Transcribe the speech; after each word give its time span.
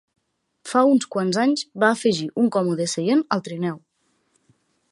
Fa 0.69 0.81
uns 0.93 1.05
quants 1.15 1.37
anys, 1.43 1.65
va 1.83 1.89
afegir 1.97 2.27
un 2.45 2.49
còmode 2.57 2.87
seient 2.95 3.21
al 3.37 3.45
trineu. 3.49 3.77